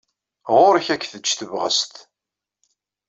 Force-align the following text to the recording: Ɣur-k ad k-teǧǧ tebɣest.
Ɣur-k 0.55 0.87
ad 0.93 0.99
k-teǧǧ 1.01 1.27
tebɣest. 1.33 1.93